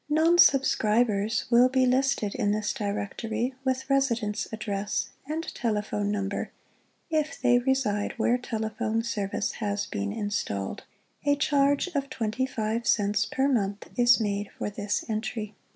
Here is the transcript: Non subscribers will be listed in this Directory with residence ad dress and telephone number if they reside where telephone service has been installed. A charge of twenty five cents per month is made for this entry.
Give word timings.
Non 0.09 0.39
subscribers 0.39 1.45
will 1.51 1.69
be 1.69 1.85
listed 1.85 2.33
in 2.33 2.49
this 2.53 2.73
Directory 2.73 3.53
with 3.63 3.87
residence 3.87 4.47
ad 4.51 4.57
dress 4.57 5.09
and 5.27 5.43
telephone 5.53 6.09
number 6.09 6.49
if 7.11 7.39
they 7.39 7.59
reside 7.59 8.13
where 8.13 8.39
telephone 8.39 9.03
service 9.03 9.51
has 9.61 9.85
been 9.85 10.11
installed. 10.11 10.85
A 11.23 11.35
charge 11.35 11.85
of 11.93 12.09
twenty 12.09 12.47
five 12.47 12.87
cents 12.87 13.27
per 13.27 13.47
month 13.47 13.91
is 13.95 14.19
made 14.19 14.49
for 14.57 14.71
this 14.71 15.05
entry. 15.07 15.53